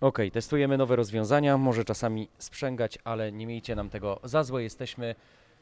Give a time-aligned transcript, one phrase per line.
[0.00, 4.62] Okej, testujemy nowe rozwiązania, może czasami sprzęgać, ale nie miejcie nam tego za złe.
[4.62, 5.14] Jesteśmy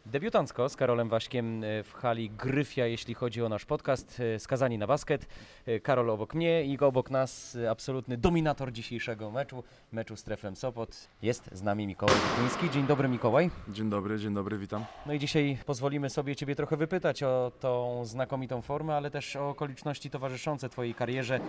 [0.08, 4.78] debiutancko z Karolem Waśkiem e, w hali Gryfia, jeśli chodzi o nasz podcast e, Skazani
[4.78, 5.26] na basket.
[5.66, 11.08] E, Karol obok mnie i obok nas absolutny dominator dzisiejszego meczu, meczu z Treflem Sopot.
[11.22, 12.70] Jest z nami Mikołaj Witliński.
[12.70, 13.50] Dzień dobry Mikołaj.
[13.68, 14.84] Dzień dobry, dzień dobry, witam.
[15.06, 19.48] No i dzisiaj pozwolimy sobie Ciebie trochę wypytać o tą znakomitą formę, ale też o
[19.48, 21.40] okoliczności towarzyszące Twojej karierze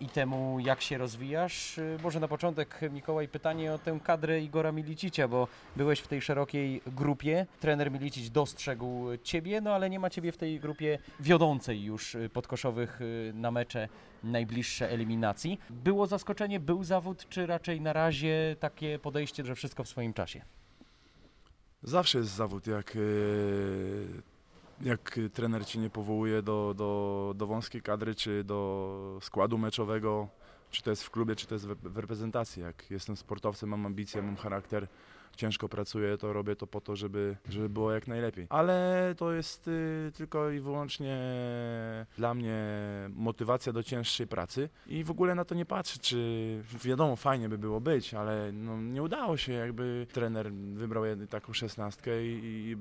[0.00, 1.80] i temu, jak się rozwijasz.
[2.02, 6.82] Może na początek, Mikołaj, pytanie o tę kadrę Igora Milicicia, bo byłeś w tej szerokiej
[6.86, 7.46] grupie.
[7.60, 12.28] Trener Milicic dostrzegł Ciebie, no ale nie ma Ciebie w tej grupie wiodącej już e,
[12.28, 13.88] podkoszowych e, na mecze
[14.24, 15.60] najbliższe eliminacji.
[15.70, 20.42] Było zaskoczenie, był zawód, czy raczej na razie takie podejście, że wszystko w swoim czasie?
[21.82, 23.00] Zawsze jest zawód, jak, e,
[24.80, 30.28] jak trener cię nie powołuje do, do, do wąskiej kadry, czy do składu meczowego,
[30.70, 32.62] czy to jest w klubie, czy to jest w reprezentacji.
[32.62, 34.88] Jak jestem sportowcem, mam ambicje, mam charakter,
[35.36, 38.46] ciężko pracuję, to robię to po to, żeby, żeby było jak najlepiej.
[38.50, 41.18] Ale to jest y, tylko i wyłącznie
[42.16, 42.62] dla mnie
[43.08, 47.58] motywacja do cięższej pracy i w ogóle na to nie patrzę, czy wiadomo, fajnie by
[47.58, 52.76] było być, ale no, nie udało się, jakby trener wybrał taką szesnastkę i, i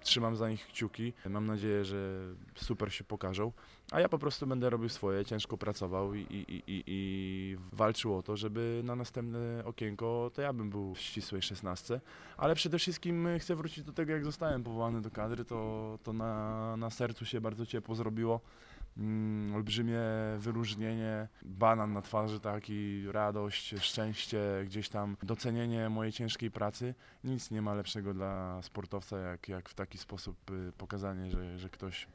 [0.00, 1.12] trzymam za nich kciuki.
[1.26, 2.20] Mam nadzieję, że
[2.54, 3.52] super się pokażą,
[3.90, 8.22] a ja po prostu będę robił swoje, ciężko pracował i, i, i, i- walczył o
[8.22, 12.00] to, żeby na następne okienko to ja bym był w ścisłej szesnastce,
[12.36, 16.76] ale przede wszystkim chcę wrócić do tego, jak zostałem powołany do kadry, to, to na,
[16.76, 18.40] na sercu się bardzo ciepło zrobiło.
[18.98, 20.00] Mm, olbrzymie
[20.38, 26.94] wyróżnienie, banan na twarzy taki, radość, szczęście, gdzieś tam docenienie mojej ciężkiej pracy.
[27.24, 31.70] Nic nie ma lepszego dla sportowca, jak, jak w taki sposób y, pokazanie, że, że
[31.70, 32.08] ktoś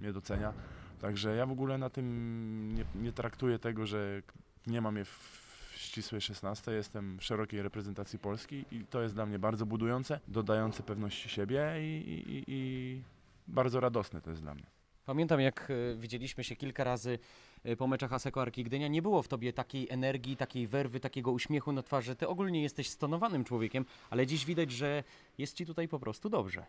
[0.00, 0.52] mnie docenia.
[1.00, 4.22] Także ja w ogóle na tym nie, nie traktuję tego, że
[4.66, 9.26] nie mam je w, ścisłej 16, jestem w szerokiej reprezentacji Polski i to jest dla
[9.26, 13.02] mnie bardzo budujące, dodające pewności siebie i, i, i
[13.48, 14.77] bardzo radosne to jest dla mnie.
[15.08, 17.18] Pamiętam, jak e, widzieliśmy się kilka razy
[17.64, 21.32] e, po meczach Aseko Arki Gdynia, nie było w tobie takiej energii, takiej werwy, takiego
[21.32, 22.16] uśmiechu na twarzy.
[22.16, 25.04] Ty ogólnie jesteś stonowanym człowiekiem, ale dziś widać, że
[25.38, 26.66] jest ci tutaj po prostu dobrze.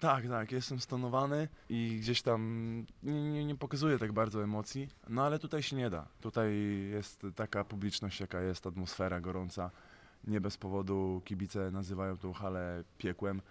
[0.00, 2.40] Tak, tak, jestem stonowany i gdzieś tam
[3.02, 6.06] nie, nie, nie pokazuję tak bardzo emocji, no ale tutaj się nie da.
[6.20, 6.54] Tutaj
[6.90, 9.70] jest taka publiczność, jaka jest, atmosfera gorąca.
[10.24, 13.42] Nie bez powodu kibice nazywają tą halę piekłem.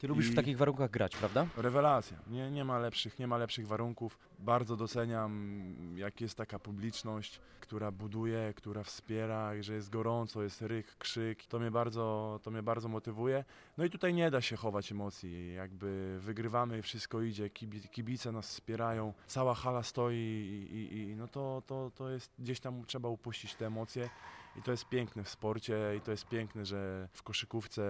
[0.00, 1.46] Ty lubisz w I- takich warunkach grać, prawda?
[1.56, 2.16] Rewelacja.
[2.26, 4.18] Nie, nie, ma lepszych, nie ma lepszych warunków.
[4.38, 5.54] Bardzo doceniam,
[5.96, 11.46] jak jest taka publiczność, która buduje, która wspiera, że jest gorąco, jest ryk, krzyk.
[11.46, 13.44] To mnie bardzo, to mnie bardzo motywuje.
[13.78, 15.54] No i tutaj nie da się chować emocji.
[15.54, 21.28] Jakby wygrywamy, wszystko idzie, kibi- kibice nas wspierają, cała hala stoi i, i, i no
[21.28, 24.10] to, to, to jest gdzieś tam trzeba upuścić te emocje.
[24.60, 27.82] I to jest piękne w sporcie i to jest piękne, że w koszykówce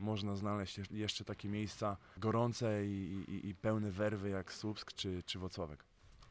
[0.00, 5.38] można znaleźć jeszcze takie miejsca gorące i, i, i pełne werwy jak Słupsk czy, czy
[5.38, 5.84] Włocławek.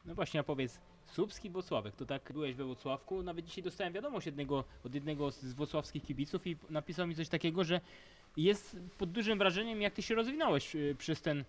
[0.06, 4.26] No właśnie, a powiedz, Słupski Włocławek, to tak byłeś we Włocławku, nawet dzisiaj dostałem wiadomość
[4.26, 7.82] jednego, od jednego z włocławskich kibiców i napisał mi coś takiego, że
[8.38, 11.44] jest pod dużym wrażeniem, jak ty się rozwinąłeś y, przez ten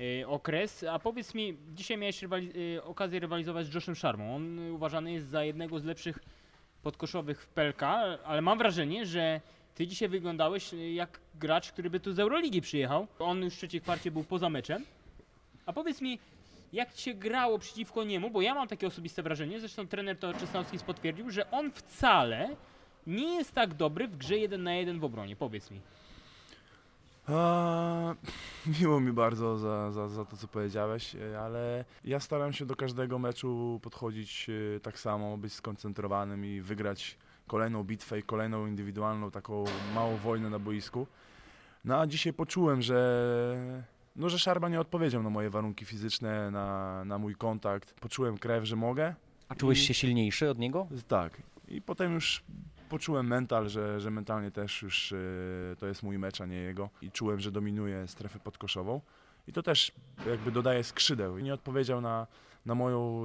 [0.00, 4.58] y, okres, a powiedz mi, dzisiaj miałeś rywali- y, okazję rywalizować z Joshem Sharmą, on
[4.58, 6.18] uważany jest za jednego z lepszych
[6.82, 7.82] podkoszowych w PLK,
[8.24, 9.40] ale mam wrażenie, że
[9.74, 13.56] ty dzisiaj wyglądałeś y, jak gracz, który by tu z Euroligi przyjechał, on już w
[13.56, 14.84] trzeciej kwarcie był poza meczem,
[15.66, 16.18] a powiedz mi,
[16.72, 20.34] jak ci się grało przeciwko niemu, bo ja mam takie osobiste wrażenie, zresztą trener to
[20.34, 22.56] Czesnowski potwierdził, że on wcale
[23.06, 25.80] nie jest tak dobry w grze 1 na 1 w obronie, powiedz mi.
[27.28, 28.14] A,
[28.80, 32.76] miło mi bardzo za, za, za to, co powiedziałeś, e, ale ja staram się do
[32.76, 34.46] każdego meczu podchodzić
[34.76, 40.50] e, tak samo, być skoncentrowanym i wygrać kolejną bitwę i kolejną indywidualną taką małą wojnę
[40.50, 41.06] na boisku.
[41.84, 43.82] No a dzisiaj poczułem, że,
[44.16, 47.94] no, że Szarba nie odpowiedział na moje warunki fizyczne, na, na mój kontakt.
[48.00, 49.14] Poczułem krew, że mogę.
[49.48, 50.86] A czułeś I- się silniejszy od niego?
[51.08, 51.42] Tak.
[51.68, 52.42] I potem już
[52.92, 55.16] poczułem mental, że, że mentalnie też już e,
[55.78, 56.90] to jest mój mecz, a nie jego.
[57.02, 59.00] I czułem, że dominuje strefę podkoszową.
[59.48, 59.92] I to też
[60.26, 61.38] jakby dodaje skrzydeł.
[61.38, 62.26] I nie odpowiedział na,
[62.66, 63.24] na moją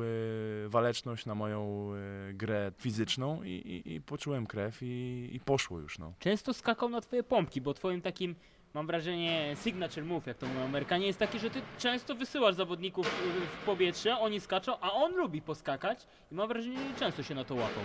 [0.66, 5.80] e, waleczność, na moją e, grę fizyczną i, i, i poczułem krew i, i poszło
[5.80, 6.00] już.
[6.00, 6.13] No.
[6.20, 8.36] Często skakał na twoje pompki, bo twoim takim,
[8.74, 13.08] mam wrażenie, signature move, jak to mówią Amerykanie, jest taki, że ty często wysyłasz zawodników
[13.08, 17.36] y, w powietrze, oni skaczą, a on lubi poskakać i mam wrażenie, że często się
[17.36, 17.84] na to łapał.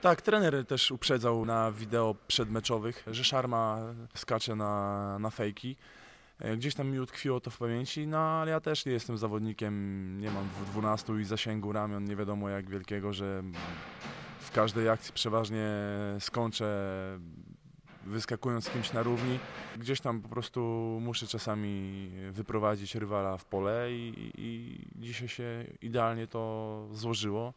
[0.00, 3.78] Tak, trener też uprzedzał na wideo przedmeczowych, że Szarma
[4.14, 5.76] skacze na, na fejki.
[6.38, 10.20] E, Gdzieś tam mi utkwiło to w pamięci, no ale ja też nie jestem zawodnikiem,
[10.20, 13.42] nie mam dwu- 12 i zasięgu ramion, nie wiadomo jak wielkiego, że
[14.40, 15.68] w każdej akcji przeważnie
[16.18, 16.68] skończę
[18.06, 19.38] wyskakując z kimś na równi.
[19.76, 20.60] Gdzieś tam po prostu
[21.00, 27.54] muszę czasami wyprowadzić rywala w pole i, i dzisiaj się idealnie to złożyło,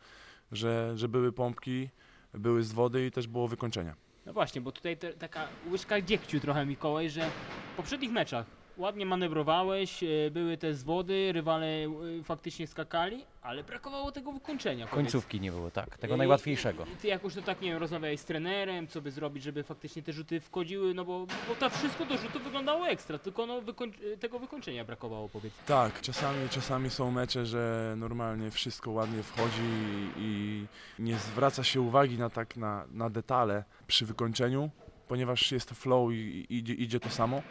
[0.51, 1.89] że, że były pompki,
[2.33, 3.95] były z wody i też było wykończenie.
[4.25, 7.29] No właśnie, bo tutaj te, taka łyżka dziegciu trochę Mikołaj, że
[7.73, 8.45] w poprzednich meczach
[8.77, 11.89] ładnie manewrowałeś, e, były te zwody, rywale e,
[12.23, 14.87] faktycznie skakali, ale brakowało tego wykończenia.
[14.87, 14.95] powiedz.
[15.05, 16.85] Końcówki nie było, tak, tego I- najłatwiejszego.
[16.93, 20.03] I ty jakoś to tak, nie wiem, rozmawiałeś z trenerem, co by zrobić, żeby faktycznie
[20.03, 23.91] te rzuty wchodziły, no bo, bo to wszystko do rzutu wyglądało ekstra, tylko no wykoń,
[24.19, 25.53] tego wykończenia brakowało, powiedz.
[25.65, 29.61] Tak, czasami, czasami są mecze, że normalnie wszystko ładnie wchodzi
[30.17, 30.65] i
[30.99, 34.69] nie zwraca się uwagi na tak na, na detale przy wykończeniu,
[35.07, 37.41] ponieważ jest to flow i, i idzie, idzie to samo.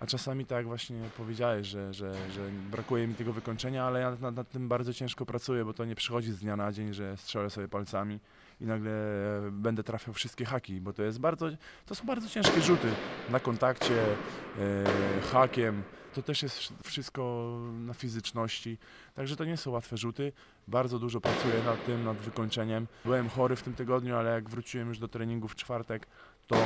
[0.00, 4.36] A czasami tak właśnie powiedziałeś, że, że, że brakuje mi tego wykończenia, ale ja nad,
[4.36, 7.50] nad tym bardzo ciężko pracuję, bo to nie przychodzi z dnia na dzień, że strzelę
[7.50, 8.20] sobie palcami
[8.60, 11.46] i nagle e, będę trafiał wszystkie haki, bo to jest bardzo,
[11.86, 12.88] to są bardzo ciężkie rzuty
[13.30, 15.82] na kontakcie, e, hakiem,
[16.14, 18.78] to też jest wsz- wszystko na fizyczności,
[19.14, 20.32] także to nie są łatwe rzuty.
[20.68, 22.86] Bardzo dużo pracuję nad tym, nad wykończeniem.
[23.04, 26.06] Byłem chory w tym tygodniu, ale jak wróciłem już do treningu w czwartek,
[26.46, 26.56] to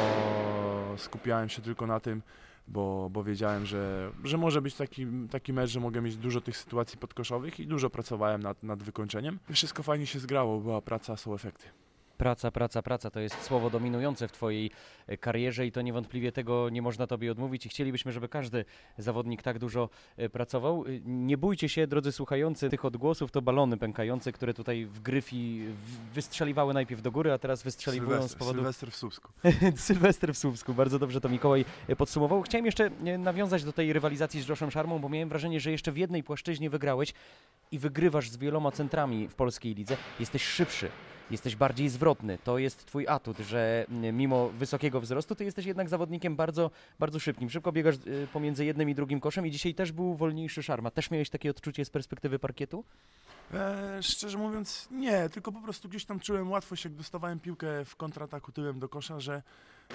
[0.97, 2.23] skupiałem się tylko na tym,
[2.69, 6.57] bo, bo wiedziałem, że, że może być taki, taki mecz, że mogę mieć dużo tych
[6.57, 9.39] sytuacji podkoszowych i dużo pracowałem nad, nad wykończeniem.
[9.53, 11.67] Wszystko fajnie się zgrało, była praca, są efekty.
[12.25, 14.71] Praca, praca, praca to jest słowo dominujące w Twojej
[15.07, 18.65] e, karierze i to niewątpliwie tego nie można Tobie odmówić i chcielibyśmy, żeby każdy
[18.99, 20.87] zawodnik tak dużo e, pracował.
[20.87, 25.65] Y, Nie bójcie się, drodzy słuchający, tych odgłosów to balony pękające, które tutaj w Gryfi
[26.15, 29.33] wystrzeliwały najpierw do góry, a teraz wystrzeliwują z Sylwester, powodu Sylwester w Słupsku.
[29.77, 32.43] Sylwester w Słupsku, bardzo dobrze to Mikołaj e, podsumował.
[32.43, 35.93] Chciałem jeszcze e, nawiązać do tej rywalizacji z Joszem Szarmą, bo miałem wrażenie, że jeszcze
[35.93, 37.13] w jednej płaszczyźnie wygrałeś
[37.73, 39.97] i wygrywasz z wieloma centrami w polskiej lidze.
[40.21, 40.91] Jesteś szybszy,
[41.31, 42.39] jesteś bardziej zwrotny.
[42.45, 47.51] To jest twój atut, że mimo wysokiego wzrostu, ty jesteś jednak zawodnikiem bardzo, bardzo szybkim.
[47.51, 50.91] Szybko biegasz e, pomiędzy jednym i drugim koszem i dzisiaj też był wolniejszy Szarma.
[50.91, 52.85] Też miałeś takie odczucie z perspektywy parkietu?
[53.55, 57.97] E, szczerze mówiąc, nie, tylko po prostu gdzieś tam czułem łatwość, jak dostawałem piłkę w
[57.97, 59.43] kontrataku tyłem do kosza, że,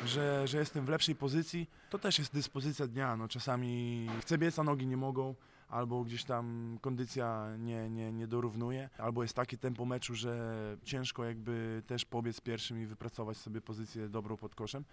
[0.05, 1.69] że, że jestem w lepszej pozycji.
[1.89, 3.17] To też jest dyspozycja dnia.
[3.17, 5.35] No, czasami chcę biec, a nogi nie mogą,
[5.69, 11.25] albo gdzieś tam kondycja nie, nie, nie dorównuje, albo jest takie tempo meczu, że ciężko
[11.25, 14.83] jakby też pobiec pierwszym i wypracować sobie pozycję dobrą pod koszem.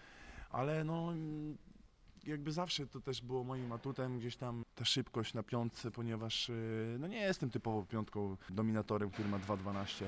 [0.51, 1.13] Ale no
[2.27, 6.97] jakby zawsze to też było moim atutem, gdzieś tam ta szybkość na piątce, ponieważ y,
[7.01, 10.05] no nie jestem typowo piątką dominatorem, który ma 2.12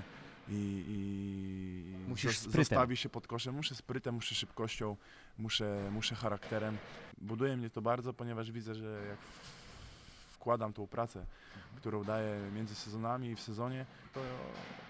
[0.49, 2.61] i, i Musisz sprytem.
[2.65, 3.55] zostawi się pod koszem.
[3.55, 4.97] Muszę sprytem, muszę szybkością,
[5.39, 6.79] muszę, muszę charakterem.
[7.19, 9.19] Buduje mnie to bardzo, ponieważ widzę, że jak
[10.49, 11.27] wkładam tą pracę,
[11.77, 14.21] którą daję między sezonami i w sezonie, to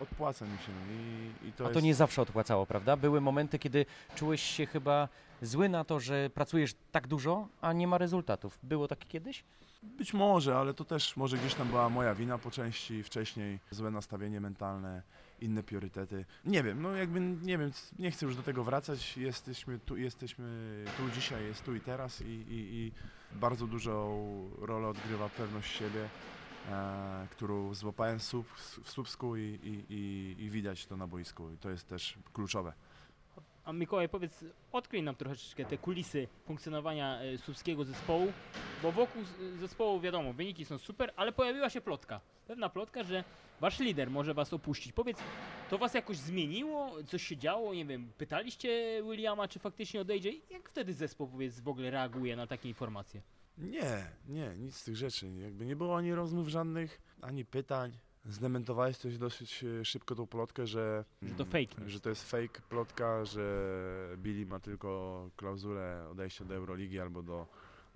[0.01, 1.75] odpłaca mi się i, i to A jest...
[1.75, 2.97] to nie zawsze odpłacało, prawda?
[2.97, 5.09] Były momenty, kiedy czułeś się chyba
[5.43, 8.59] zły na to, że pracujesz tak dużo, a nie ma rezultatów.
[8.63, 9.45] Było tak kiedyś?
[9.83, 13.91] Być może, ale to też może gdzieś tam była moja wina po części wcześniej, złe
[13.91, 15.03] nastawienie mentalne,
[15.41, 16.25] inne priorytety.
[16.45, 19.17] Nie wiem, no jakby nie wiem, nie chcę już do tego wracać.
[19.17, 22.93] Jesteśmy tu, jesteśmy tu dzisiaj, jest tu i teraz i, i, i
[23.33, 26.09] bardzo dużą rolę odgrywa pewność siebie,
[26.71, 28.47] e, którą złapałem w, Słup,
[28.85, 29.59] w Słupsku i,
[29.89, 31.51] i, i, widać to na boisku.
[31.51, 32.73] I to jest też kluczowe.
[33.65, 38.33] A Mikołaj, powiedz, odkryj nam troszeczkę te kulisy funkcjonowania e, słupskiego zespołu,
[38.83, 39.23] bo wokół
[39.59, 42.21] zespołu wiadomo, wyniki są super, ale pojawiła się plotka.
[42.49, 43.25] Pewna plotka, że
[43.61, 44.93] wasz lider może was opuścić.
[44.93, 45.19] Powiedz,
[45.71, 46.93] to was jakoś zmieniło?
[47.07, 47.75] Coś się działo?
[47.75, 50.33] Nie wiem, pytaliście Williama, czy faktycznie odejdzie?
[50.51, 53.23] Jak wtedy zespół, powiedz, w ogóle reaguje na takie informacje?
[53.59, 55.31] Nie, nie, nic z tych rzeczy.
[55.43, 57.93] Jakby nie było ani rozmów żadnych, ani pytań.
[58.25, 61.93] Zdementowałeś coś dosyć e, szybko tą plotkę, że, Że to mm, fake news.
[61.93, 63.71] że to jest fake plotka, że
[64.17, 67.47] Billy ma tylko klauzulę odejścia do Euroligi albo do,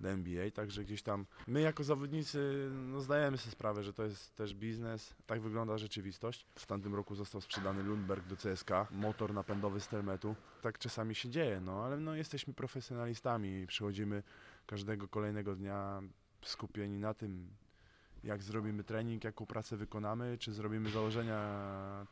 [0.03, 4.35] do NBA, także gdzieś tam my jako zawodnicy no, zdajemy sobie sprawę, że to jest
[4.35, 6.45] też biznes, tak wygląda rzeczywistość.
[6.55, 10.35] W tamtym roku został sprzedany Lundberg do CSK, motor napędowy z Telmetu.
[10.61, 14.23] Tak czasami się dzieje, no ale no, jesteśmy profesjonalistami i przychodzimy
[14.65, 16.01] każdego kolejnego dnia
[16.41, 17.49] skupieni na tym,
[18.23, 21.39] jak zrobimy trening, jaką pracę wykonamy, czy zrobimy założenia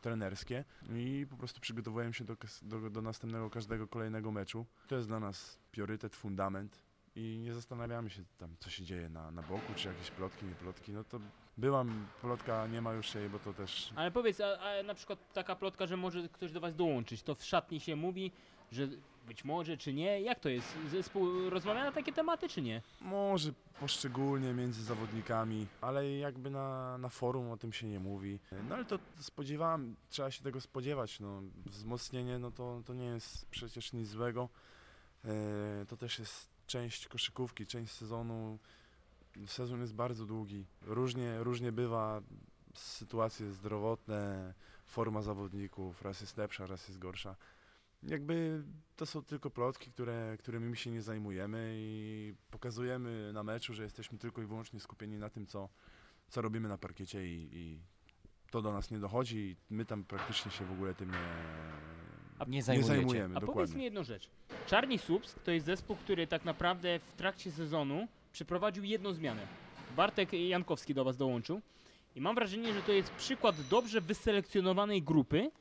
[0.02, 4.66] trenerskie i po prostu przygotowujemy się do, do, do następnego każdego kolejnego meczu.
[4.88, 9.32] To jest dla nas priorytet, fundament i nie zastanawiamy się tam, co się dzieje na,
[9.32, 10.92] na boku, czy jakieś plotki, nie plotki.
[10.92, 11.20] No to
[11.58, 15.34] byłam, plotka nie ma już jej, bo to też Ale powiedz, a, a na przykład
[15.34, 18.32] taka plotka, że może ktoś do was dołączyć, to w szatni się mówi,
[18.72, 18.88] że
[19.28, 20.22] być może, czy nie?
[20.22, 20.78] Jak to jest?
[20.92, 22.82] Zespół rozmawia na takie tematy, czy nie?
[23.02, 28.40] Może poszczególnie między zawodnikami, ale jakby na, na forum o tym się nie mówi.
[28.70, 31.20] No ale to spodziewałem, trzeba się tego spodziewać.
[31.20, 34.50] No, wzmocnienie no to, to nie jest przecież nic złego.
[35.26, 38.60] E, to też jest część koszykówki, część sezonu.
[39.46, 40.66] Sezon jest bardzo długi.
[40.82, 42.22] Różnie, różnie bywa,
[42.76, 44.54] sytuacje zdrowotne,
[44.86, 47.36] forma zawodników, raz jest lepsza, raz jest gorsza.
[48.04, 48.64] Jakby
[48.96, 53.84] to są tylko plotki, które, którymi my się nie zajmujemy i pokazujemy na meczu, że
[53.84, 55.70] jesteśmy tylko i wyłącznie skupieni na tym, co,
[56.30, 57.80] co robimy na parkiecie i, i
[58.52, 62.01] to do nas nie dochodzi i my tam praktycznie się w ogóle tym nie,
[62.42, 63.36] A nie nie zajmujemy.
[63.36, 63.76] A powiedz dokładnie.
[63.76, 64.30] mi jedną rzecz.
[64.68, 69.48] Czarni Subs to jest zespół, który tak naprawdę w trakcie sezonu przeprowadził jedną zmianę.
[69.96, 71.62] Bartek Jankowski do Was dołączył.
[72.16, 75.52] I mam wrażenie, że to jest przykład dobrze wyselekcjonowanej grupy,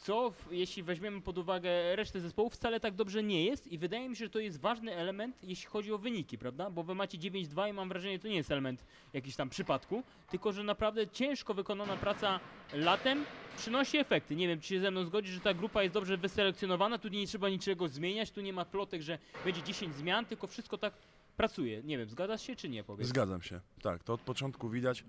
[0.00, 4.16] co jeśli weźmiemy pod uwagę resztę zespołów, wcale tak dobrze nie jest i wydaje mi
[4.16, 6.70] się, że to jest ważny element, jeśli chodzi o wyniki, prawda?
[6.70, 10.02] Bo wy macie 9-2 i mam wrażenie, że to nie jest element jakiś tam przypadku,
[10.30, 12.40] tylko że naprawdę ciężko wykonana praca
[12.72, 13.24] latem
[13.56, 14.36] przynosi efekty.
[14.36, 17.26] Nie wiem, czy się ze mną zgodzi, że ta grupa jest dobrze wyselekcjonowana, tu nie
[17.26, 20.94] trzeba niczego zmieniać, tu nie ma plotek, że będzie 10 zmian, tylko wszystko tak
[21.36, 21.82] pracuje.
[21.82, 23.08] Nie wiem, zgadzasz się czy nie, powiedz?
[23.08, 23.60] Zgadzam się.
[23.82, 25.04] Tak, to od początku widać,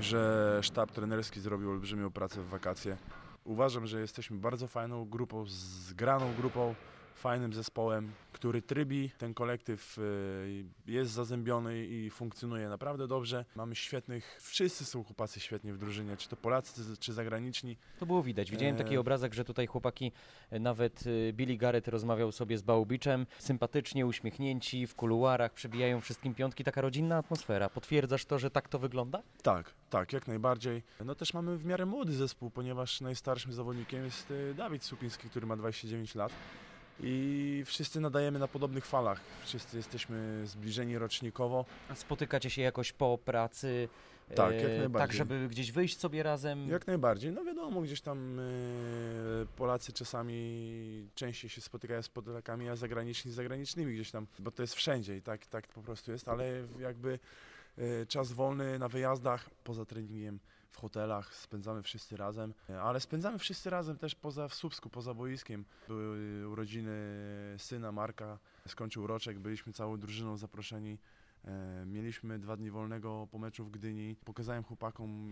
[0.00, 2.96] że sztab trenerski zrobił olbrzymią pracę w wakacje.
[3.50, 6.76] Uważam, że jesteśmy bardzo fajną grupą, zgraną grupą,
[7.14, 9.10] fajnym zespołem, który trybi.
[9.18, 13.44] Ten kolektyw y, jest zazębiony i funkcjonuje naprawdę dobrze.
[13.56, 17.76] Mamy świetnych, wszyscy są chłopacy świetnie w drużynie, czy to Polacy, czy zagraniczni.
[17.98, 18.50] To było widać.
[18.50, 19.00] Widziałem taki E.
[19.00, 20.12] obrazek, że tutaj chłopaki,
[20.50, 26.34] e, nawet e, Billy Garrett rozmawiał sobie z Bałubiczem, sympatycznie, uśmiechnięci, w kuluarach, przebijają wszystkim
[26.34, 27.68] piątki, taka rodzinna atmosfera.
[27.68, 29.22] Potwierdzasz to, że tak to wygląda?
[29.42, 30.82] Tak, tak, jak najbardziej.
[31.04, 35.56] No też mamy w miarę młody zespół, ponieważ najstarszym zawodnikiem jest Dawid Supiński, który ma
[35.56, 36.32] 29 lat.
[37.02, 39.20] I wszyscy nadajemy na podobnych falach.
[39.44, 41.64] Wszyscy jesteśmy zbliżeni rocznikowo.
[41.88, 43.88] A Spotykacie się jakoś po pracy,
[44.30, 45.18] e, Tak, jak tak najbardziej.
[45.18, 46.68] żeby gdzieś wyjść sobie razem?
[46.68, 47.32] Jak najbardziej.
[47.32, 53.34] No wiadomo, gdzieś tam y, Polacy czasami częściej się spotykają z Polakami, a zagraniczni z
[53.34, 57.18] zagranicznymi gdzieś tam, bo to jest wszędzie i tak, tak po prostu jest, ale jakby
[57.78, 60.38] y, czas wolny na wyjazdach, poza treningiem
[60.70, 65.64] w hotelach spędzamy wszyscy razem, ale spędzamy wszyscy razem też poza w Słupsku, poza boiskiem.
[65.88, 66.92] Były urodziny
[67.58, 70.98] syna Marka, skończył roczek, byliśmy całą drużyną zaproszeni.
[71.44, 74.16] E, Mieliśmy dwa dni wolnego po meczu w Gdyni.
[74.24, 75.28] Pokazałem chłopakom,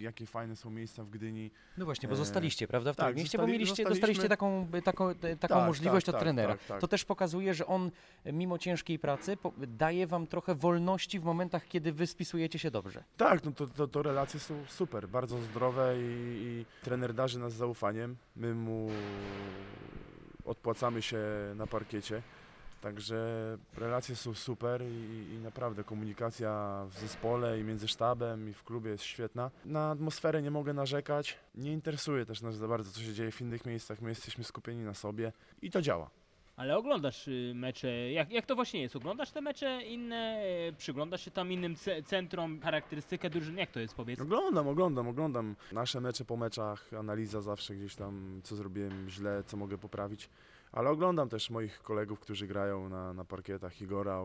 [0.00, 1.50] jakie fajne są miejsca w Gdyni.
[1.78, 4.28] No właśnie, bo E, zostaliście, prawda, w tak, tym mieście, bo zostali- mieliście, zostaliśmy- dostaliście
[4.28, 6.52] taką, taką, e, taką Tak, możliwość tak, od tak, trenera.
[6.56, 6.80] tak, tak.
[6.80, 7.90] To też pokazuje, że on
[8.32, 13.04] mimo ciężkiej pracy daje wam trochę wolności w momentach, kiedy wy spisujecie się dobrze.
[13.16, 16.02] Tak, no to, to, to relacje są super, bardzo zdrowe i,
[16.42, 18.16] i trener darzy nas zaufaniem.
[18.36, 18.90] My mu
[20.44, 21.18] odpłacamy się
[21.56, 22.22] na parkiecie.
[22.80, 23.18] Także
[23.76, 28.90] relacje są super i, i naprawdę komunikacja w zespole i między sztabem i w klubie
[28.90, 29.50] jest świetna.
[29.64, 31.38] Na atmosferę nie mogę narzekać.
[31.54, 34.00] Nie interesuje też nas za bardzo, co się dzieje w innych miejscach.
[34.00, 35.32] My jesteśmy skupieni na sobie
[35.62, 36.10] i to działa.
[36.56, 38.96] Ale oglądasz y, mecze, jak, jak to właśnie jest?
[38.96, 43.80] Oglądasz te mecze inne, y, przyglądasz się tam innym ce- centrom, charakterystykę drużyny, jak to
[43.80, 44.20] jest powiedz?
[44.20, 49.56] Oglądam, oglądam, oglądam nasze mecze po meczach, analiza zawsze gdzieś tam, co zrobiłem źle, co
[49.56, 50.28] mogę poprawić.
[50.72, 54.22] Ale oglądam też moich kolegów, którzy grają na, na parkietach, Igora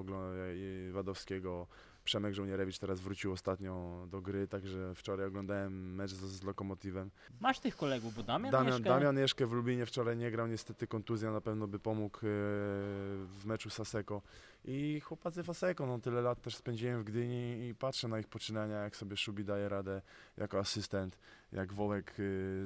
[0.91, 1.67] Wadowskiego,
[2.03, 7.09] Przemek Żołnierewicz teraz wrócił ostatnio do gry, także wczoraj oglądałem mecz z, z Lokomotywem.
[7.41, 10.87] Masz tych kolegów, bo Damian, Damian, Mieszka, Damian Jeszkę w Lublinie wczoraj nie grał, niestety
[10.87, 14.21] kontuzja na pewno by pomógł e, w meczu Saseko.
[14.67, 18.77] I chłopacy Faseko, no tyle lat też spędziłem w Gdyni i patrzę na ich poczynania,
[18.77, 20.01] jak sobie Szubi daje radę
[20.37, 21.17] jako asystent,
[21.51, 22.13] jak Wołek e,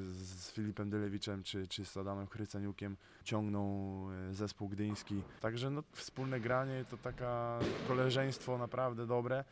[0.02, 5.24] z Filipem Dylewiczem czy, czy z Adamem Chryceniukiem ciągną e, zespół gdyński.
[5.42, 9.44] Także no, wspólne granie to taka koleżeństwo naprawdę dobre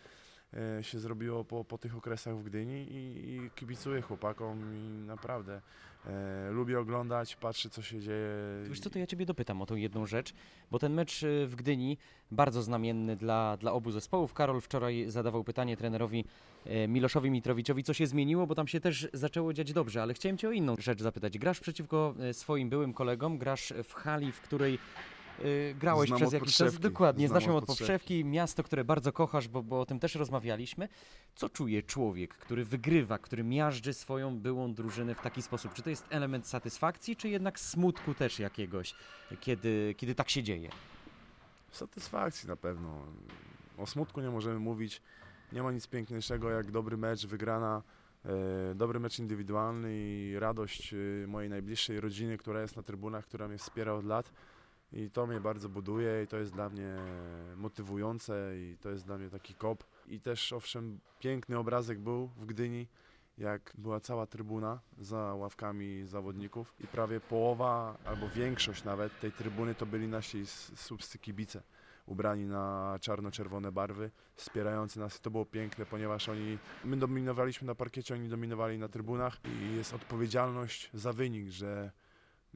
[0.82, 5.62] się zrobiło po, po tych okresach w Gdyni i, i kibicuję chłopakom i naprawdę
[6.06, 8.30] e, lubię oglądać, patrzę co się dzieje.
[8.70, 10.34] Wiesz co, to ja Ciebie dopytam o tą jedną rzecz,
[10.72, 11.98] bo ten mecz y, w Gdyni,
[12.32, 14.34] bardzo znamienny dla, dla obu zespołów.
[14.34, 16.26] Karol wczoraj zadawał pytanie trenerowi
[16.66, 20.38] e, Miloszowi Mitrowiczowi, co się zmieniło, bo tam się też zaczęło dziać dobrze, ale chciałem
[20.38, 21.38] Cię o inną rzecz zapytać.
[21.38, 24.80] Grasz przeciwko e, swoim byłym kolegom, grasz w hali, w której
[25.40, 26.80] e, grałeś Znam przez jakiś czas.
[26.80, 30.00] Dokładnie, Znam znasz ją od od podszewki, miasto, które bardzo kochasz, bo, bo o tym
[30.00, 30.90] też rozmawialiśmy.
[31.36, 35.74] Co czuje człowiek, który wygrywa, który miażdży swoją byłą drużynę w taki sposób?
[35.74, 38.96] Czy to jest element satysfakcji, czy jednak smutku też jakiegoś,
[39.40, 40.70] kiedy, kiedy tak się dzieje?
[41.72, 43.06] Satysfakcji na pewno.
[43.78, 45.02] O smutku nie możemy mówić.
[45.52, 47.84] Nie ma nic piękniejszego jak dobry mecz, wygrana,
[48.26, 53.48] e, dobry mecz indywidualny i radość e, mojej najbliższej rodziny, która jest na trybunach, która
[53.48, 54.32] mnie wspiera od lat.
[54.94, 56.96] I to mnie bardzo buduje i to jest dla mnie
[57.56, 59.84] motywujące i to jest dla mnie taki kop.
[60.08, 62.88] I też owszem, piękny obrazek był w Gdyni,
[63.38, 69.76] jak była cała trybuna za ławkami zawodników i prawie połowa albo większość nawet tej trybuny
[69.76, 71.62] to byli nasi s- słupscy kibice
[72.06, 75.22] ubrani na czarno-czerwone barwy, wspierający nas.
[75.22, 79.94] To było piękne, ponieważ oni, my dominowaliśmy na parkiecie, oni dominowali na trybunach i jest
[79.94, 81.92] odpowiedzialność za wynik, że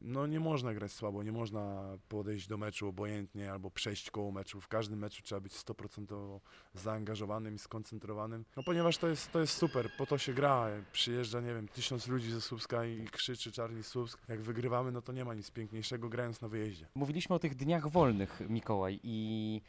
[0.02, 4.62] no nie można grać słabo, nie można podejść do meczu obojętnie albo przejść koło meczu.
[4.62, 6.40] W każdym meczu trzeba być 100%
[6.74, 8.46] zaangażowanym i skoncentrowanym.
[8.58, 10.68] No ponieważ to jest, to jest super, po to się gra.
[10.92, 14.20] Przyjeżdża, nie wiem, tysiąc ludzi ze Słupska i krzyczy Czarni Słupsk.
[14.28, 16.88] Jak wygrywamy, no to nie ma nic piękniejszego grając na wyjeździe.
[16.96, 19.62] Mówiliśmy o tych dniach wolnych, Mikołaj, i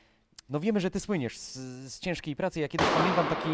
[0.49, 1.55] no wiemy, że ty słyniesz z,
[1.93, 2.61] z ciężkiej pracy.
[2.61, 3.51] Ja kiedyś pamiętam taki,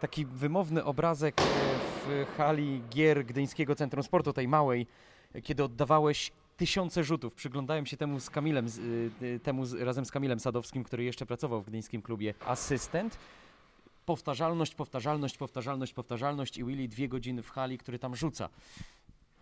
[0.00, 4.86] taki wymowny obrazek e, w hali gier Gdyńskiego Centrum Sportu, tej małej,
[5.42, 7.34] kiedy oddawałeś tysiące rzutów.
[7.34, 11.62] Przyglądałem się temu z Kamilem, y, y, temu razem z Kamilem Sadowskim, który jeszcze pracował
[11.62, 13.18] w gdyńskim klubie asystent.
[14.06, 18.48] Powtarzalność, powtarzalność, powtarzalność, powtarzalność i Willy dwie godziny w hali, który tam rzuca.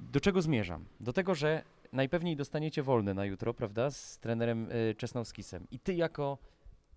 [0.01, 0.85] Do czego zmierzam?
[1.01, 1.63] Do tego, że
[1.93, 5.67] najpewniej dostaniecie wolny na jutro, prawda, z trenerem y, Czesnowskisem.
[5.71, 6.39] I ty jako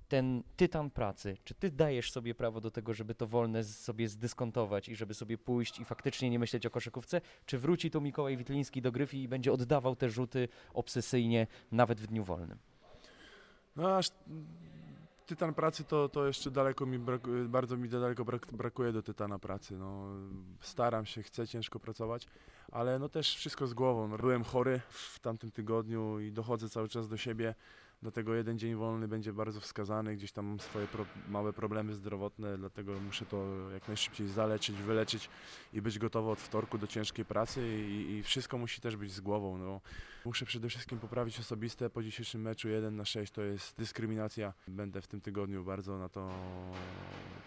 [0.09, 4.89] ten tytan pracy, czy ty dajesz sobie prawo do tego, żeby to wolne sobie zdyskontować
[4.89, 7.21] i żeby sobie pójść i faktycznie nie myśleć o koszykówce?
[7.45, 12.07] Czy wróci tu Mikołaj Witliński do gryfy i będzie oddawał te rzuty obsesyjnie nawet w
[12.07, 12.57] dniu wolnym?
[13.75, 14.11] No aż
[15.25, 19.39] tytan pracy to, to jeszcze daleko mi brakuje, bardzo mi daleko brak, brakuje do tytana
[19.39, 19.77] pracy.
[19.77, 20.09] No,
[20.61, 22.27] staram się, chcę ciężko pracować,
[22.71, 24.17] ale no też wszystko z głową.
[24.17, 27.55] Byłem chory w tamtym tygodniu i dochodzę cały czas do siebie.
[28.01, 30.15] Dlatego jeden dzień wolny będzie bardzo wskazany.
[30.15, 35.29] Gdzieś tam mam swoje pro, małe problemy zdrowotne, dlatego muszę to jak najszybciej zaleczyć, wyleczyć
[35.73, 39.21] i być gotowy od wtorku do ciężkiej pracy i, i wszystko musi też być z
[39.21, 39.57] głową.
[39.57, 39.81] No.
[40.25, 41.89] Muszę przede wszystkim poprawić osobiste.
[41.89, 44.53] Po dzisiejszym meczu 1 na 6 to jest dyskryminacja.
[44.67, 46.31] Będę w tym tygodniu bardzo na to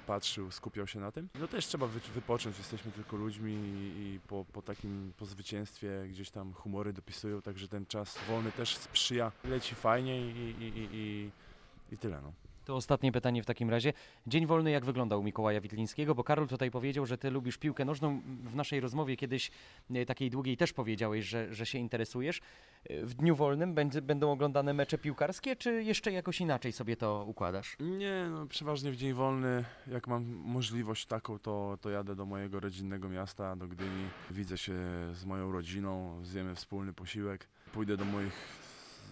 [0.06, 1.28] patrzył, skupiał się na tym.
[1.40, 3.52] No też trzeba wy, wypocząć, jesteśmy tylko ludźmi
[3.96, 8.76] i po, po takim po zwycięstwie gdzieś tam humory dopisują, także ten czas wolny też
[8.76, 9.32] sprzyja.
[9.44, 11.30] Leci fajnie i, i, i, i,
[11.92, 12.20] i tyle.
[12.22, 12.32] No.
[12.64, 13.92] To ostatnie pytanie w takim razie.
[14.26, 16.14] Dzień wolny jak wyglądał Mikołaja Witlińskiego?
[16.14, 18.20] Bo Karol tutaj powiedział, że ty lubisz piłkę nożną.
[18.44, 19.50] W naszej rozmowie kiedyś
[19.90, 22.40] e, takiej długiej też powiedziałeś, że, że się interesujesz.
[22.84, 27.24] E, W dniu wolnym będzie, będą oglądane mecze piłkarskie, czy jeszcze jakoś inaczej sobie to
[27.28, 27.76] układasz?
[27.80, 32.60] Nie, no przeważnie w dzień wolny, jak mam możliwość taką, to, to jadę do mojego
[32.60, 34.04] rodzinnego miasta, do Gdyni.
[34.30, 34.74] Widzę się
[35.12, 37.48] z moją rodziną, zjemy wspólny posiłek.
[37.72, 38.32] Pójdę do moich,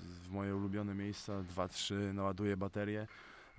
[0.03, 3.07] w moje ulubione miejsca, dwa, trzy, naładuję baterię.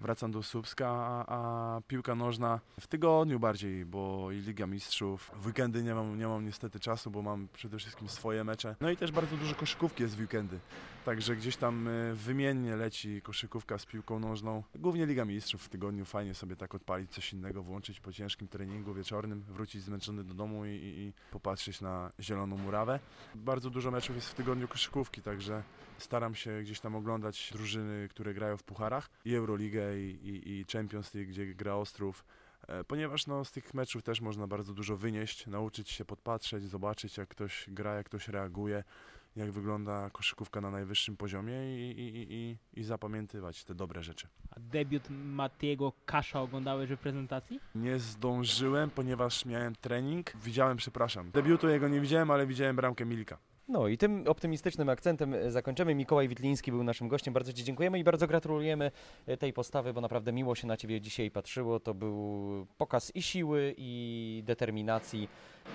[0.02, 5.32] Wracam do Słupska, a, a piłka nożna w tygodniu bardziej, bo i Liga Mistrzów.
[5.36, 8.76] W weekendy nie mam, nie mam niestety czasu, bo mam przede wszystkim swoje mecze.
[8.82, 10.60] No i też bardzo dużo koszykówki jest w weekendy.
[11.06, 14.64] Także gdzieś tam y, wymiennie leci koszykówka z piłką nożną.
[14.76, 16.06] Głównie Liga Mistrzów w tygodniu.
[16.06, 20.66] Fajnie sobie tak odpalić coś innego, włączyć po ciężkim treningu wieczornym, wrócić zmęczony do domu
[20.66, 23.00] i, i, i popatrzeć na zieloną murawę.
[23.36, 25.64] Bardzo dużo meczów jest w tygodniu koszykówki, także
[25.98, 30.66] staram się gdzieś tam oglądać drużyny, które grają w pucharach i Euroligę i, i, i
[30.74, 32.26] Champions League, gdzie gra Ostrów.
[32.68, 37.18] E, Ponieważ no, z tych meczów też można bardzo dużo wynieść, nauczyć się podpatrzeć, zobaczyć
[37.18, 38.84] jak ktoś gra, jak ktoś reaguje,
[39.36, 44.28] jak wygląda koszykówka na najwyższym poziomie i, i, i, i, zapamiętywać te dobre rzeczy.
[44.52, 47.60] A debiut Matiego Kasza oglądałeś w prezentacji?
[47.76, 50.38] Nie zdążyłem, ponieważ miałem trening.
[50.44, 51.32] Widziałem, przepraszam.
[51.32, 53.38] Debiutu jego nie widziałem, ale widziałem bramkę Milka.
[53.72, 55.96] No i tym optymistycznym akcentem e, zakończymy.
[55.96, 57.34] Mikołaj Witliński był naszym gościem.
[57.34, 58.92] Bardzo Ci dziękujemy i bardzo gratulujemy
[59.28, 61.80] e, tej postawy, bo naprawdę miło się na Ciebie dzisiaj patrzyło.
[61.80, 65.30] To był pokaz i siły, i determinacji,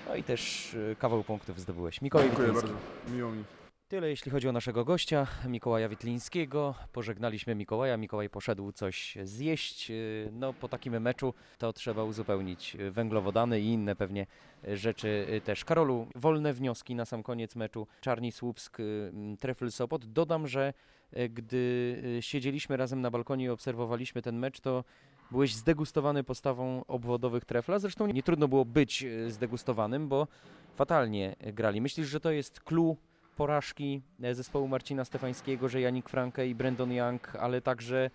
[0.09, 2.01] no i też e, kawał punktów zdobyłeś.
[2.01, 2.73] Mikołaj Dziękuję Witliński.
[2.73, 3.15] bardzo.
[3.15, 3.43] Miło mi.
[3.89, 6.75] Tyle jeśli chodzi o naszego gościa, Mikołaja Witlińskiego.
[6.93, 9.91] Pożegnaliśmy Mikołaja, Mikołaj poszedł coś zjeść.
[10.31, 14.25] No po takim meczu to trzeba uzupełnić węglowodany i inne pewnie
[14.73, 15.65] rzeczy też.
[15.65, 17.87] Karolu, wolne wnioski na sam koniec meczu.
[18.01, 20.05] Czarni Słupsk, yy, Trefl Sopot.
[20.05, 20.73] Dodam, że
[21.13, 24.83] yy, gdy yy, siedzieliśmy razem na balkonie i obserwowaliśmy ten mecz, to
[25.31, 27.79] byłeś zdegustowany postawą obwodowych Trefla.
[27.79, 30.27] Zresztą nie trudno było być yy, zdegustowanym, bo
[30.75, 31.81] fatalnie grali.
[31.81, 32.97] Myślisz, że to jest clue
[33.37, 38.09] porażki e, zespołu Marcina Stefańskiego, że Janik Franke i Brandon Young, ale także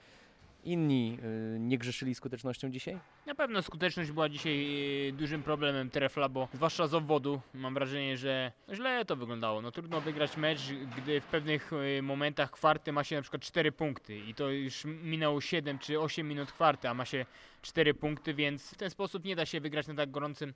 [0.65, 1.19] inni
[1.55, 2.99] y, nie grzeszyli skutecznością dzisiaj?
[3.27, 4.67] Na pewno skuteczność była dzisiaj
[5.09, 9.63] e, dużym problemem Trefla, bo zwłaszcza z obwodu mam wrażenie, że źle to wyglądało.
[9.63, 10.61] No trudno wygrać mecz,
[10.97, 14.85] gdy w pewnych e, momentach kwarty ma się na przykład 4 punkty i to już
[14.85, 17.27] minęło 7 czy 8 minut kwarty, a ma się
[17.63, 20.55] 4 punkty, więc w ten sposób nie da się wygrać na tak gorącym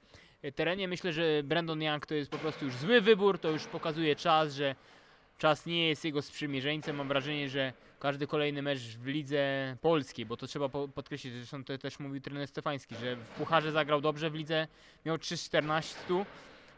[0.55, 0.89] terenie.
[0.89, 4.55] Myślę, że Brandon Young to jest po prostu już zły wybór, to już pokazuje czas,
[4.55, 4.75] że
[5.39, 6.97] czas nie jest jego sprzymierzeńcem.
[6.97, 11.65] Mam wrażenie, że każdy kolejny mecz w lidze polskiej, bo to trzeba po- podkreślić, zresztą
[11.65, 14.69] to też mówił trener Stefański, że w Pucharze zagrał dobrze, w lidze
[15.07, 15.97] miał 3 z 14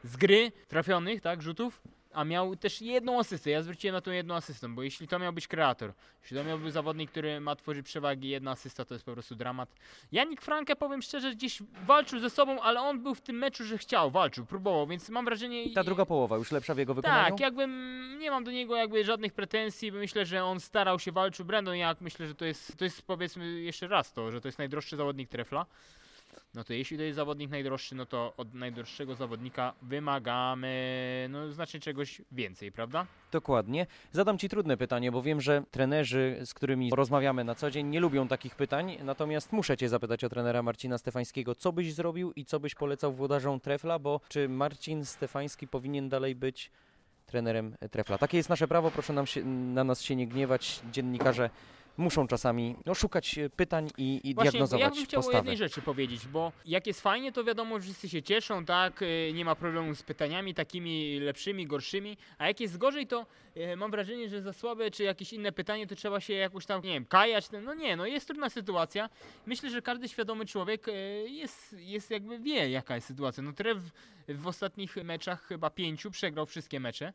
[0.05, 1.81] z gry trafionych, tak, rzutów,
[2.12, 3.51] a miał też jedną asystę.
[3.51, 5.92] Ja zwróciłem na tą jedną asystę, bo jeśli to miał być kreator,
[6.23, 9.35] jeśli to miał być zawodnik, który ma tworzyć przewagi, jedna asysta to jest po prostu
[9.35, 9.75] dramat.
[10.12, 13.79] Janik Frankę, powiem szczerze, gdzieś walczył ze sobą, ale on był w tym meczu, że
[13.79, 15.62] chciał, walczył, próbował, więc mam wrażenie...
[15.62, 17.31] I ta druga połowa już lepsza w jego wykonaniu?
[17.31, 17.66] Tak, jakby
[18.18, 21.44] nie mam do niego jakby żadnych pretensji, bo myślę, że on starał się, walczył.
[21.44, 24.59] Brandon jak myślę, że to jest, to jest powiedzmy jeszcze raz to, że to jest
[24.59, 25.66] najdroższy zawodnik trefla.
[26.55, 31.81] No to jeśli to jest zawodnik najdroższy, no to od najdroższego zawodnika wymagamy no znacznie
[31.81, 33.07] czegoś więcej, prawda?
[33.33, 33.87] Dokładnie.
[34.12, 38.01] Zadam Ci trudne pytanie, bo wiem, że trenerzy, z którymi rozmawiamy na co dzień, nie
[38.01, 38.99] lubią takich pytań.
[39.05, 41.55] Natomiast muszę Cię zapytać o trenera Marcina Stefańskiego.
[41.55, 43.99] Co byś zrobił i co byś polecał włodarzom Trefla?
[43.99, 46.71] Bo czy Marcin Stefański powinien dalej być
[47.27, 48.19] trenerem Trefla?
[48.19, 50.81] Takie jest nasze prawo, proszę nam się, na nas się nie gniewać.
[50.93, 51.51] Dziennikarze
[51.99, 55.39] muszą czasami no, szukać e, pytań i, i Właśnie, ja diagnozować bym chciał o postawę.
[55.39, 59.31] jednej rzeczy powiedzieć, bo jak jest fajnie, to wiadomo, że wszyscy się cieszą, tak, y,
[59.35, 63.91] nie ma problemu z pytaniami takimi lepszymi, gorszymi, a jak jest gorzej, to y, mam
[63.91, 67.05] wrażenie, że za słabe czy jakieś inne pytanie, to trzeba się jakoś tam, nie wiem,
[67.05, 69.09] kajać, no nie, no jest trudna sytuacja.
[69.47, 70.87] Myślę, że każdy świadomy człowiek
[71.27, 73.43] jest, jest jakby wie, jaka jest sytuacja.
[73.43, 73.81] No Trev
[74.29, 77.13] w ostatnich meczach chyba pięciu przegrał wszystkie mecze.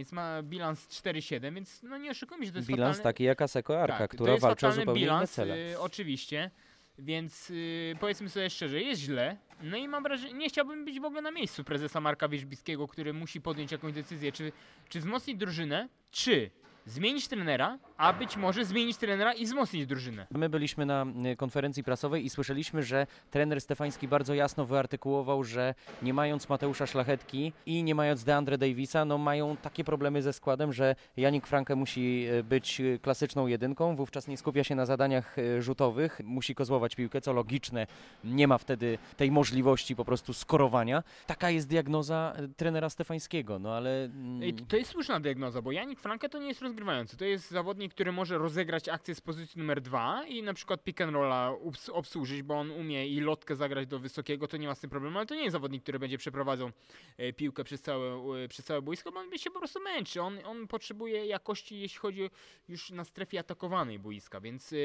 [0.00, 3.42] Więc ma bilans 4-7, więc no nie oszukujmy się, to jest Bilans fatalny, taki jak
[3.42, 5.72] Aseko Arka, tak, która walczy o zupełnie inne bilans, cele.
[5.72, 6.50] y, oczywiście,
[6.98, 9.36] więc y, powiedzmy sobie szczerze, jest źle.
[9.62, 13.12] No i mam wrażenie, nie chciałbym być w ogóle na miejscu prezesa Marka Wierzbickiego, który
[13.12, 14.52] musi podjąć jakąś decyzję, czy,
[14.88, 16.50] czy wzmocnić drużynę, czy
[16.86, 20.26] zmienić trenera, a być może zmienić trenera i wzmocnić drużynę.
[20.30, 25.74] My byliśmy na y, konferencji prasowej i słyszeliśmy, że trener Stefański bardzo jasno wyartykułował, że
[26.02, 30.72] nie mając Mateusza Szlachetki i nie mając DeAndre Davisa, no mają takie problemy ze składem,
[30.72, 35.36] że Janik Franke musi y, być y, klasyczną jedynką, wówczas nie skupia się na zadaniach
[35.58, 37.86] rzutowych, musi kozłować piłkę, co logiczne,
[38.24, 41.02] nie ma wtedy tej możliwości po prostu skorowania.
[41.26, 44.04] Taka jest diagnoza trenera Stefańskiego, no ale...
[44.04, 47.16] mm, to jest słuszna diagnoza, bo Janik Franke to nie jest rozgrywający.
[47.16, 51.00] To jest zawodnik, który może rozegrać akcję z pozycji numer dwa i na przykład pick
[51.00, 54.74] and rolla obs- obsłużyć, bo on umie i lotkę zagrać do wysokiego, to nie ma
[54.74, 56.70] z tym problemu, ale to nie jest zawodnik, który będzie przeprowadzał
[57.16, 60.22] e, piłkę przez całe, e, przez całe boisko, bo on się po prostu męczy.
[60.22, 62.30] On, on potrzebuje jakości, jeśli chodzi
[62.68, 64.76] już na strefie atakowanej boiska, więc e,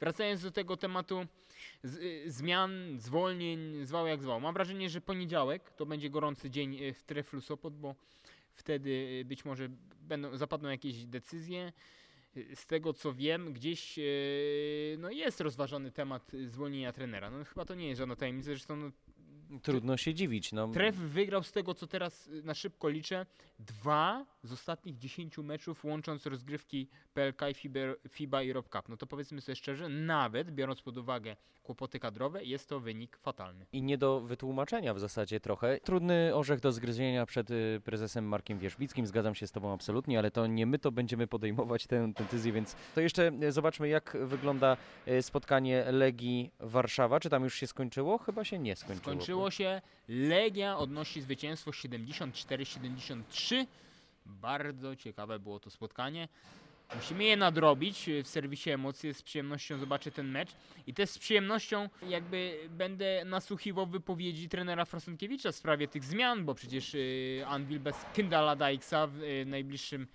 [0.00, 1.26] wracając do tego tematu
[1.82, 4.40] z, zmian, zwolnień, zwał jak zwał.
[4.40, 7.94] Mam wrażenie, że poniedziałek to będzie gorący dzień w Treflu Sopot, bo
[8.54, 9.68] wtedy być może
[10.00, 11.72] będą, zapadną jakieś decyzje.
[12.54, 14.02] Z tego co wiem, gdzieś e,
[14.98, 17.30] no jest rozważany temat zwolnienia trenera.
[17.30, 18.90] No chyba to nie jest żadna tajemnica, zresztą no,
[19.62, 20.52] Trudno się dziwić.
[20.52, 20.68] No.
[20.68, 23.26] Tref wygrał z tego co teraz e, na szybko liczę
[23.58, 28.88] dwa z ostatnich 10 meczów łącząc rozgrywki PLK i FIBA, FIBA i Rob Cup.
[28.88, 33.66] No to powiedzmy sobie szczerze, nawet biorąc pod uwagę kłopoty kadrowe, jest to wynik fatalny.
[33.72, 35.78] i nie do wytłumaczenia w zasadzie trochę.
[35.80, 40.30] Trudny orzech do zgryzienia przed y, prezesem Markiem Wierzbickim, zgadzam się z Tobą absolutnie, ale
[40.30, 44.16] to nie my to będziemy podejmować tę tę decyzję, więc to jeszcze y, zobaczmy jak
[44.20, 44.76] wygląda
[45.08, 47.20] y, spotkanie Legii Warszawa.
[47.20, 48.18] Czy tam już się skończyło?
[48.18, 49.14] Chyba się nie skończyło.
[49.14, 53.66] Skończyło się, Legia odnosi zwycięstwo 74-73.
[54.26, 56.28] Bardzo ciekawe było to spotkanie.
[56.94, 59.14] Musimy je nadrobić w serwisie emocje.
[59.14, 60.50] Z przyjemnością zobaczę ten mecz.
[60.86, 66.54] I też z przyjemnością jakby będę nasłuchiwał wypowiedzi trenera Frasunkiewicza w sprawie tych zmian, bo
[66.54, 70.06] przecież y, Anvil bez Kyndala Dijksa w y, najbliższym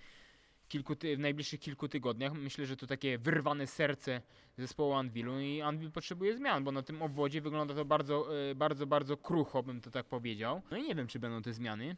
[0.68, 2.32] kilku w najbliższych kilku tygodniach.
[2.32, 4.22] Myślę, że to takie wyrwane serce
[4.58, 8.86] zespołu Anvilu i Anvil potrzebuje zmian, bo na tym obwodzie wygląda to bardzo, y, bardzo,
[8.86, 10.62] bardzo krucho, bym to tak powiedział.
[10.70, 11.96] No i nie wiem, czy będą te zmiany.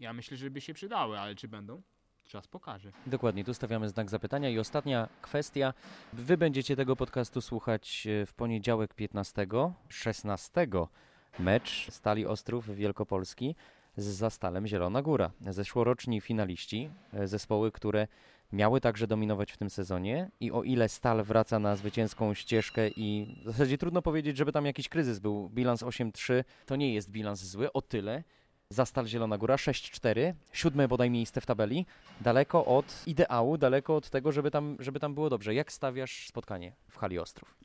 [0.00, 1.82] Ja myślę, że by się przydały, ale czy będą?
[2.24, 2.92] Czas pokaże.
[3.06, 4.50] Dokładnie, tu stawiamy znak zapytania.
[4.50, 5.74] I ostatnia kwestia.
[6.12, 9.46] Wy będziecie tego podcastu słuchać e, w poniedziałek 15,
[9.88, 10.66] 16
[11.38, 13.54] mecz Stali Ostrów Wielkopolski
[13.96, 15.30] z Zastalem Zielona Góra.
[15.40, 18.06] Zeszłoroczni finaliści, e, zespoły, które
[18.52, 23.36] miały także dominować w tym sezonie i o ile Stal wraca na zwycięską ścieżkę i
[23.42, 25.48] w zasadzie trudno powiedzieć, żeby tam jakiś kryzys był.
[25.48, 28.24] Bilans 8-3 to nie jest bilans zły, o tyle
[28.70, 31.86] Zastal Zielona Góra 6-4, siódme bodaj miejsce w tabeli,
[32.20, 35.54] daleko od ideału, daleko od tego, żeby tam, żeby tam było dobrze.
[35.54, 37.56] Jak stawiasz spotkanie w hali Ostrów?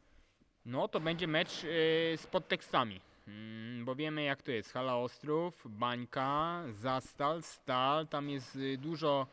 [0.65, 3.01] No to będzie mecz y, z podtekstami.
[3.27, 4.73] Mm, bo wiemy jak to jest.
[4.73, 8.07] Hala Ostrów, Bańka, Zastal, Stal.
[8.07, 9.27] Tam jest y, dużo,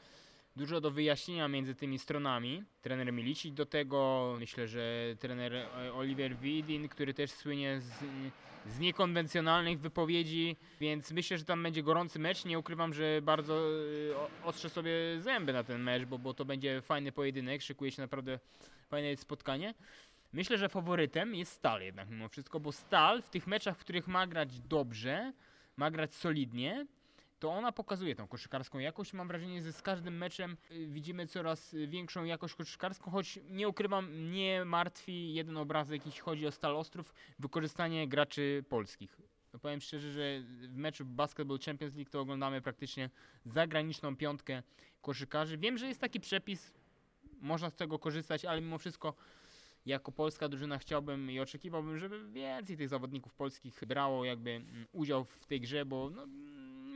[0.59, 2.65] dużo do wyjaśnienia między tymi stronami.
[2.83, 7.93] Trener Milicic do tego, myślę, że trener e, Oliver Widin, który też słynie z,
[8.67, 12.45] z niekonwencjonalnych wypowiedzi, więc myślę, że tam będzie gorący mecz.
[12.45, 16.81] Nie ukrywam, że bardzo e, ostrzę sobie zęby na ten mecz, bo, bo to będzie
[16.83, 18.39] fajny pojedynek, szykuje się naprawdę
[18.89, 19.75] fajne spotkanie.
[20.33, 24.09] Myślę, że faworytem jest Stal jednak mimo wszystko, bo Stal w tych meczach, w których
[24.09, 25.33] ma grać dobrze,
[25.77, 26.87] ma grać solidnie,
[27.39, 29.13] to ona pokazuje tą koszykarską jakość.
[29.13, 33.69] Mam wrażenie, że z każdym meczem y, widzimy coraz y, większą jakość koszykarską, choć nie
[33.69, 39.17] ukrywam, mnie martwi jeden obrazek, jeśli chodzi o Stal Ostrów, wykorzystanie graczy polskich.
[39.53, 43.11] No powiem szczerze, że w meczu Basketball Champions League to oglądamy praktycznie
[43.45, 44.63] zagraniczną piątkę
[45.03, 45.59] koszykarzy.
[45.59, 46.73] Wiem, że jest taki przepis,
[47.41, 49.15] można z tego korzystać, ale mimo wszystko
[49.87, 55.25] jako polska drużyna chciałbym i oczekiwałbym, żeby więcej tych zawodników polskich brało jakby mm, udział
[55.25, 56.27] w tej grze, bo no,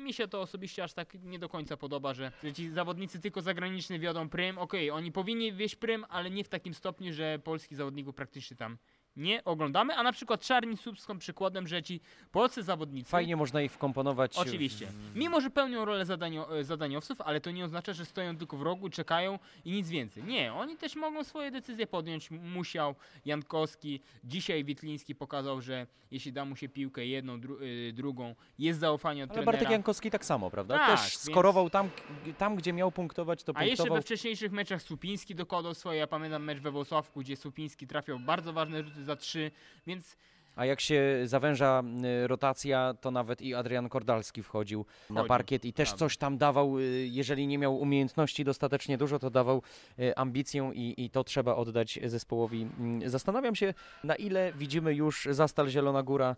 [0.03, 3.43] mi się to osobiście aż tak nie do końca podoba, że, że ci zawodnicy tylko
[3.43, 4.59] zagraniczni wiodą prym.
[4.59, 8.79] Okej, oni powinni wieść prym, ale nie w takim stopniu, że polskich zawodników praktycznie tam
[9.17, 12.01] nie oglądamy, a na przykład Czarni Sub są przykładem, że ci
[12.33, 14.35] polscy zawodnicy Fajnie można ich wkomponować.
[14.35, 14.89] w- Oczywiście.
[15.15, 18.63] Mimo, że pełnią rolę zadanio, e, zadaniowców, ale to nie oznacza, że stoją tylko w
[18.63, 20.25] rogu, czekają i nic więcej.
[20.25, 22.31] Nie, oni też mogą swoje decyzje podjąć.
[22.31, 22.95] Musiał,
[23.25, 28.81] Jankowski, dzisiaj Witliński pokazał, że jeśli da mu się piłkę jedną, dru, y, drugą, jest
[28.81, 29.53] zaufanie od Ale trenera.
[29.53, 30.79] Bartek Jankowski tak samo, prawda?
[30.79, 31.91] Tak, Też więc- skorował tam,
[32.39, 33.97] tam, gdzie miał punktować, to A jeszcze punktował.
[33.99, 35.99] we wcześniejszych meczach Supiński dokładał swoje.
[35.99, 39.51] Ja pamiętam mecz we Włocławku, gdzie Supiński trafiał bardzo ważne rzuty za trzy,
[39.87, 40.17] więc
[40.57, 41.83] A jak się zawęża
[42.27, 45.99] rotacja, to nawet i Adrian Kordalski wchodził na parkiet i też prawda.
[46.07, 46.79] coś tam dawał.
[46.79, 49.63] y, Jeżeli nie miał umiejętności dostatecznie dużo, to dawał
[49.99, 52.67] y, ambicję i, i to trzeba oddać zespołowi.
[53.07, 56.37] Zastanawiam się, na ile widzimy już Zastal Zielona Góra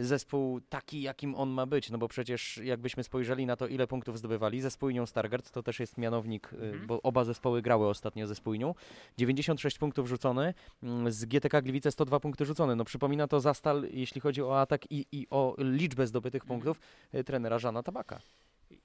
[0.00, 4.18] zespół taki, jakim on ma być, no bo przecież jakbyśmy spojrzeli na to, ile punktów
[4.18, 6.86] zdobywali ze Spójnią Stargard, to też jest mianownik, y, Mhm.
[6.86, 8.74] bo oba zespoły grały ostatnio ze Spójnią.
[9.18, 12.76] 96 punktów rzucone, mm, z GTK Gliwice 102 punkty rzucone.
[12.76, 16.60] No przypomina to Zastal, jeśli chodzi o atak i, i o liczbę zdobytych Mhm.
[16.60, 16.80] punktów
[17.14, 18.20] y, trenera Żana Tabaka.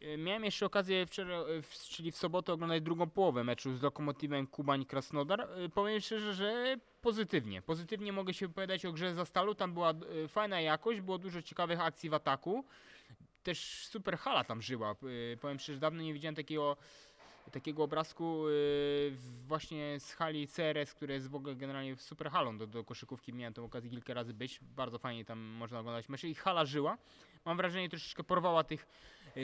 [0.02, 4.48] E, Miałem jeszcze okazję wczoraj, w- czyli w sobotę oglądać drugą połowę meczu z Lokomotywem
[4.48, 5.42] Kubań-Krasnodar.
[5.42, 7.62] E, Powiem szczerze, że pozytywnie.
[7.62, 9.56] Pozytywnie mogę się wypowiadać o grze za stalu.
[9.56, 9.94] Tam była
[10.28, 12.64] fajna jakość, było dużo ciekawych akcji w ataku.
[13.44, 14.96] Też super hala tam żyła.
[15.42, 16.78] Powiem szczerze, dawno nie widziałem takiego
[17.52, 18.44] takiego obrazku
[19.48, 23.34] właśnie z hali CRS, które jest w ogóle generalnie super halą do, do koszykówki.
[23.34, 24.60] Miałem tę okazję kilka razy być.
[24.62, 26.98] Bardzo fajnie tam można oglądać mecze i hala żyła.
[27.46, 28.88] Mam wrażenie, troszeczkę porwała tych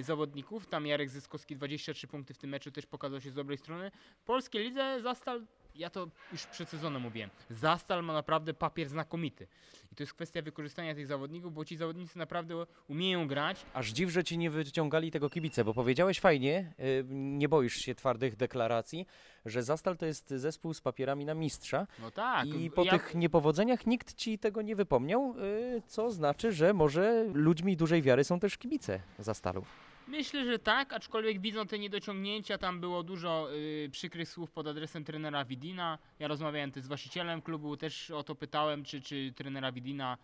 [0.01, 0.67] zawodników.
[0.67, 3.91] Tam Jarek Zyskowski 23 punkty w tym meczu też pokazał się z dobrej strony.
[4.17, 5.45] W polskiej lidze Zastal,
[5.77, 9.47] ja to już przed sezonem mówiłem, Zastal ma naprawdę papier znakomity.
[9.91, 13.65] I to jest kwestia wykorzystania tych zawodników, bo ci zawodnicy naprawdę umieją grać.
[13.73, 17.95] Aż dziw, że ci nie wyciągali tego kibice, bo powiedziałeś fajnie, y, nie boisz się
[17.95, 19.07] twardych deklaracji,
[19.45, 22.47] że Zastal to jest zespół z papierami na mistrza No tak.
[22.47, 25.35] i po ja, tych niepowodzeniach nikt ci tego nie wypomniał,
[25.77, 29.65] y, co znaczy, że może ludźmi dużej wiary są też kibice Zastalu.
[30.07, 35.03] Myślę, że tak, aczkolwiek widzą te niedociągnięcia, tam było dużo y, przykrych słów pod adresem
[35.03, 35.97] trenera Widina.
[36.19, 40.17] Ja rozmawiałem też z właścicielem klubu, też o to pytałem, czy, czy trenera Widina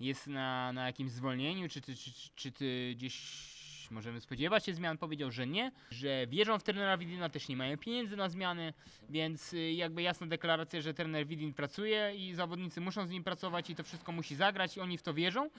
[0.00, 3.54] jest na, na jakimś zwolnieniu, czy, czy, czy, czy ty gdzieś
[3.90, 4.98] możemy spodziewać się zmian.
[4.98, 8.72] Powiedział, że nie, że wierzą w trenera Widina, też nie mają pieniędzy na zmiany,
[9.08, 13.70] więc y, jakby jasna deklaracja, że trener Widin pracuje i zawodnicy muszą z nim pracować
[13.70, 15.50] i to wszystko musi zagrać i oni w to wierzą.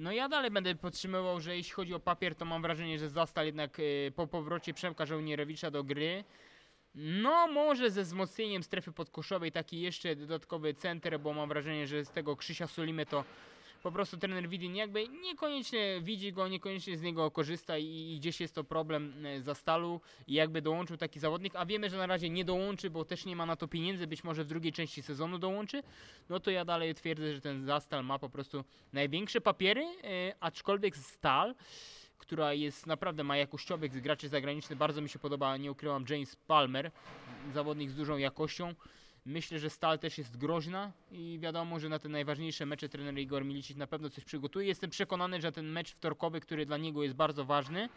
[0.00, 3.46] No ja dalej będę podtrzymywał, że jeśli chodzi o papier, to mam wrażenie, że Zastal
[3.46, 6.24] jednak y, po powrocie Przemka Żołnierowicza do gry,
[6.94, 12.10] no może ze wzmocnieniem strefy podkoszowej taki jeszcze dodatkowy center, bo mam wrażenie, że z
[12.10, 13.24] tego Krzysia Solimy to
[13.82, 18.40] po prostu trener Widin jakby niekoniecznie widzi go, niekoniecznie z niego korzysta i, i gdzieś
[18.40, 22.06] jest to problem e, za stalu i jakby dołączył taki zawodnik, a wiemy, że na
[22.06, 25.02] razie nie dołączy, bo też nie ma na to pieniędzy, być może w drugiej części
[25.02, 25.82] sezonu dołączy,
[26.28, 30.96] no to ja dalej twierdzę, że ten Zastal ma po prostu największe papiery, e, aczkolwiek
[30.96, 31.54] Stal
[32.18, 34.78] która jest naprawdę ma jakościowych graczy zagranicznych.
[34.78, 36.90] Bardzo mi się podoba, nie ukrywam, James Palmer,
[37.54, 38.74] zawodnik z dużą jakością.
[39.30, 43.44] Myślę, że Stal też jest groźna i wiadomo, że na te najważniejsze mecze trener Igor
[43.44, 44.66] Milicic na pewno coś przygotuje.
[44.66, 47.88] Jestem przekonany, że ten mecz wtorkowy, który dla niego jest bardzo ważny,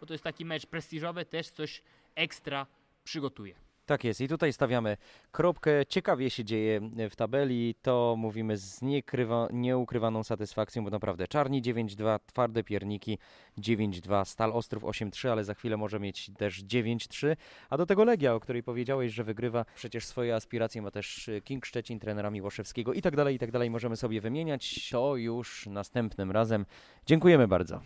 [0.00, 1.82] bo to jest taki mecz prestiżowy, też coś
[2.14, 2.66] ekstra
[3.04, 3.67] przygotuje.
[3.88, 4.96] Tak jest i tutaj stawiamy
[5.30, 5.86] kropkę.
[5.86, 12.18] Ciekawie się dzieje w tabeli, to mówimy z niekrywa, nieukrywaną satysfakcją, bo naprawdę Czarni 9-2,
[12.26, 13.18] Twarde Pierniki
[13.58, 17.36] 9-2, Stal Ostrów 8-3, ale za chwilę może mieć też 9-3,
[17.70, 21.66] a do tego Legia, o której powiedziałeś, że wygrywa przecież swoje aspiracje, ma też King
[21.66, 26.30] Szczecin, trenera Miłoszewskiego i tak dalej, i tak dalej, możemy sobie wymieniać, to już następnym
[26.30, 26.66] razem.
[27.06, 27.80] Dziękujemy bardzo.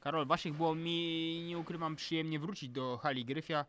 [0.00, 3.64] Karol Basiek, było mi, nie ukrywam, przyjemnie wrócić do hali Gryfia.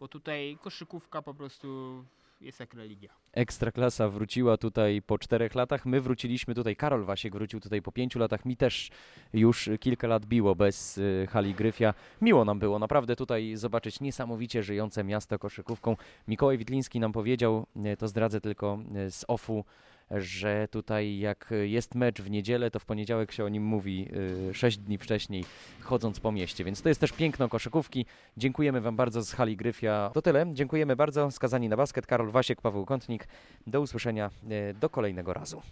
[0.00, 2.04] Bo tutaj koszykówka po prostu
[2.40, 3.10] jest jak religia.
[3.32, 5.86] Ekstraklasa wróciła tutaj po czterech latach.
[5.86, 8.44] My wróciliśmy tutaj, Karol Wasiek wrócił tutaj po pięciu latach.
[8.44, 8.90] Mi też
[9.32, 11.94] już kilka lat biło bez y, hali Gryfia.
[12.20, 15.96] Miło nam było naprawdę tutaj zobaczyć niesamowicie żyjące miasto koszykówką.
[16.28, 17.66] Mikołaj Witliński nam powiedział,
[17.98, 19.64] to zdradzę tylko y, z OFU,
[20.10, 24.08] że tutaj jak jest mecz w niedzielę, to w poniedziałek się o nim mówi
[24.50, 25.44] y, sześć dni wcześniej,
[25.80, 26.64] chodząc po mieście.
[26.64, 28.06] Więc to jest też piękno koszykówki.
[28.36, 30.10] Dziękujemy Wam bardzo z hali Gryfia.
[30.14, 30.46] To tyle.
[30.52, 31.30] Dziękujemy bardzo.
[31.30, 33.28] Skazani na basket Karol Wasiek, Paweł Kątnik.
[33.66, 34.30] Do usłyszenia
[34.70, 35.62] y, do kolejnego razu.